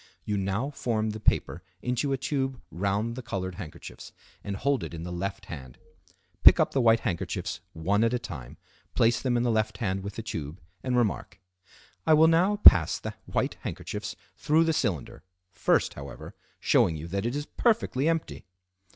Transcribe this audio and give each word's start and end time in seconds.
You 0.25 0.35
now 0.35 0.71
form 0.71 1.11
the 1.11 1.19
paper 1.19 1.61
into 1.83 2.11
a 2.11 2.17
tube 2.17 2.59
round 2.71 3.15
the 3.15 3.21
colored 3.21 3.53
handkerchiefs 3.61 4.11
and 4.43 4.55
hold 4.55 4.83
it 4.83 4.95
in 4.95 5.03
the 5.03 5.11
left 5.11 5.45
hand. 5.45 5.77
Pick 6.41 6.59
up 6.59 6.71
the 6.71 6.81
white 6.81 7.01
handkerchiefs 7.01 7.59
one 7.73 8.03
at 8.03 8.11
a 8.11 8.17
time, 8.17 8.57
place 8.95 9.21
them 9.21 9.37
in 9.37 9.43
the 9.43 9.51
left 9.51 9.77
hand 9.77 10.01
with 10.01 10.15
the 10.15 10.23
tube, 10.23 10.59
and 10.81 10.97
remark:—"I 10.97 12.15
will 12.15 12.27
now 12.27 12.55
pass 12.55 12.97
the 12.97 13.13
white 13.27 13.57
handkerchiefs 13.61 14.15
through 14.35 14.63
the 14.63 14.73
cylinder, 14.73 15.21
first, 15.51 15.93
however, 15.93 16.33
showing 16.59 16.95
you 16.95 17.07
that 17.09 17.27
it 17.27 17.35
is 17.35 17.45
perfectly 17.45 18.09
empty." 18.09 18.43